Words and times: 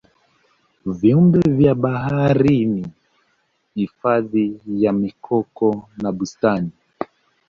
viumbe 0.99 1.39
vya 1.57 1.75
baharini 1.75 2.85
Hifadhi 3.75 4.61
ya 4.67 4.93
mikoko 4.93 5.89
na 5.97 6.11
bustani 6.11 6.69